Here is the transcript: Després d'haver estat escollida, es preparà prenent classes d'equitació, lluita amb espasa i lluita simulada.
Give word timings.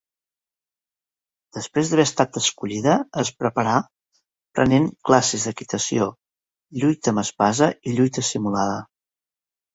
Després 1.57 1.91
d'haver 1.91 2.05
estat 2.09 2.39
escollida, 2.41 2.95
es 3.25 3.31
preparà 3.43 3.75
prenent 4.61 4.89
classes 5.11 5.47
d'equitació, 5.49 6.09
lluita 6.81 7.15
amb 7.15 7.25
espasa 7.27 7.71
i 7.93 7.97
lluita 8.01 8.27
simulada. 8.33 8.83